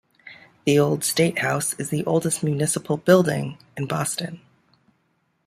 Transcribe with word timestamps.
The 0.65 0.79
Old 0.79 1.03
State 1.03 1.37
House 1.37 1.75
is 1.75 1.91
the 1.91 2.03
oldest 2.05 2.41
municipal 2.41 2.97
building 2.97 3.59
in 3.77 3.85
Boston. 3.85 4.41